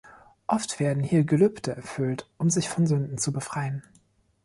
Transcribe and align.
Oft 0.47 0.79
werden 0.79 1.03
hier 1.03 1.23
Gelübde 1.25 1.75
erfüllt, 1.75 2.27
um 2.39 2.49
sich 2.49 2.69
von 2.69 2.87
Sünden 2.87 3.19
zu 3.19 3.31
befreien. 3.31 3.83